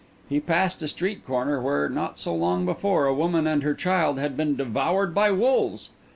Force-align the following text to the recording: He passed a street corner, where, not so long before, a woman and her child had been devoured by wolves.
He 0.27 0.39
passed 0.39 0.81
a 0.81 0.87
street 0.87 1.27
corner, 1.27 1.61
where, 1.61 1.87
not 1.87 2.17
so 2.17 2.33
long 2.33 2.65
before, 2.65 3.05
a 3.05 3.13
woman 3.13 3.45
and 3.45 3.61
her 3.61 3.75
child 3.75 4.17
had 4.17 4.35
been 4.35 4.55
devoured 4.55 5.13
by 5.13 5.29
wolves. 5.29 5.91